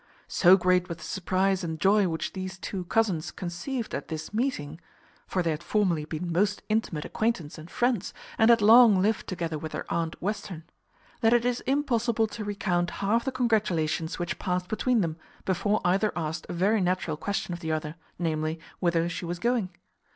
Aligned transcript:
So 0.27 0.57
great 0.57 0.87
was 0.89 0.97
the 0.97 1.03
surprize 1.03 1.63
and 1.63 1.79
joy 1.79 2.07
which 2.07 2.33
these 2.33 2.57
two 2.57 2.85
cousins 2.85 3.29
conceived 3.29 3.93
at 3.93 4.07
this 4.07 4.33
meeting 4.33 4.81
(for 5.27 5.43
they 5.43 5.51
had 5.51 5.61
formerly 5.61 6.05
been 6.05 6.31
most 6.33 6.63
intimate 6.69 7.05
acquaintance 7.05 7.59
and 7.59 7.69
friends, 7.69 8.11
and 8.39 8.49
had 8.49 8.63
long 8.63 8.99
lived 8.99 9.27
together 9.27 9.59
with 9.59 9.73
their 9.73 9.85
aunt 9.93 10.19
Western), 10.19 10.63
that 11.19 11.33
it 11.33 11.45
is 11.45 11.61
impossible 11.67 12.25
to 12.25 12.43
recount 12.43 12.89
half 13.05 13.25
the 13.25 13.31
congratulations 13.31 14.17
which 14.17 14.39
passed 14.39 14.67
between 14.69 15.01
them, 15.01 15.17
before 15.45 15.79
either 15.85 16.11
asked 16.15 16.47
a 16.49 16.53
very 16.53 16.81
natural 16.81 17.15
question 17.15 17.53
of 17.53 17.59
the 17.59 17.71
other, 17.71 17.93
namely, 18.17 18.59
whither 18.79 19.07
she 19.07 19.23
was 19.25 19.37
going? 19.37 19.69